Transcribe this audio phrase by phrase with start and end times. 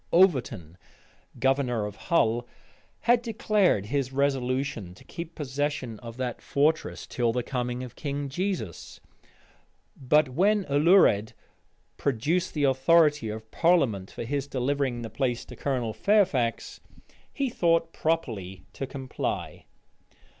[0.11, 0.79] Overton,
[1.37, 2.47] governor of Hull,
[3.01, 8.27] had declared his resolution to keep possession of that fortress till the coming of King
[8.27, 8.99] Jesus,
[9.95, 11.33] but when Alured
[11.97, 16.79] produced the authority of parliament for his delivering the place to Colonel Fairfax,
[17.31, 18.43] he thought proper
[18.73, 19.65] to comply.